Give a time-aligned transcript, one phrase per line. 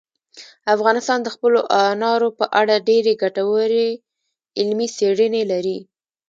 [0.75, 1.59] افغانستان د خپلو
[1.91, 3.89] انارو په اړه ډېرې ګټورې
[4.59, 5.79] علمي څېړنې لري.